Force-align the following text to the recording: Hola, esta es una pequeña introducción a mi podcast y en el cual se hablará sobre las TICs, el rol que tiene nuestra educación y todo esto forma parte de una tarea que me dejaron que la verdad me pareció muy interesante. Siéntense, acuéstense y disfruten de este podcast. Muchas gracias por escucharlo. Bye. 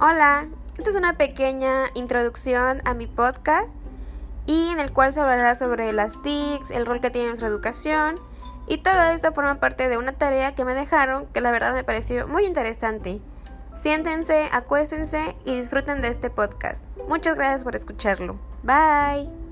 Hola, 0.00 0.46
esta 0.76 0.90
es 0.90 0.96
una 0.96 1.14
pequeña 1.14 1.86
introducción 1.94 2.82
a 2.84 2.94
mi 2.94 3.08
podcast 3.08 3.74
y 4.46 4.68
en 4.68 4.78
el 4.78 4.92
cual 4.92 5.12
se 5.12 5.20
hablará 5.20 5.56
sobre 5.56 5.92
las 5.92 6.22
TICs, 6.22 6.70
el 6.70 6.86
rol 6.86 7.00
que 7.00 7.10
tiene 7.10 7.26
nuestra 7.26 7.48
educación 7.48 8.14
y 8.68 8.78
todo 8.78 9.10
esto 9.10 9.32
forma 9.32 9.56
parte 9.56 9.88
de 9.88 9.98
una 9.98 10.12
tarea 10.12 10.54
que 10.54 10.64
me 10.64 10.74
dejaron 10.74 11.26
que 11.26 11.40
la 11.40 11.50
verdad 11.50 11.74
me 11.74 11.82
pareció 11.82 12.28
muy 12.28 12.46
interesante. 12.46 13.20
Siéntense, 13.76 14.48
acuéstense 14.52 15.34
y 15.44 15.56
disfruten 15.56 16.00
de 16.00 16.08
este 16.08 16.30
podcast. 16.30 16.84
Muchas 17.08 17.34
gracias 17.34 17.64
por 17.64 17.74
escucharlo. 17.74 18.38
Bye. 18.62 19.47